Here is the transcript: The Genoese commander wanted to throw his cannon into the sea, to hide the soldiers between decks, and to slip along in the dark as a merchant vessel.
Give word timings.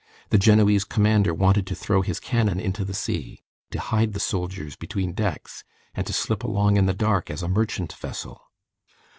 The 0.31 0.39
Genoese 0.39 0.83
commander 0.83 1.31
wanted 1.31 1.67
to 1.67 1.75
throw 1.75 2.01
his 2.01 2.19
cannon 2.19 2.59
into 2.59 2.83
the 2.83 2.95
sea, 2.95 3.43
to 3.69 3.79
hide 3.79 4.13
the 4.13 4.19
soldiers 4.19 4.75
between 4.75 5.13
decks, 5.13 5.63
and 5.93 6.07
to 6.07 6.11
slip 6.11 6.43
along 6.43 6.77
in 6.77 6.87
the 6.87 6.95
dark 6.95 7.29
as 7.29 7.43
a 7.43 7.47
merchant 7.47 7.93
vessel. 7.93 8.41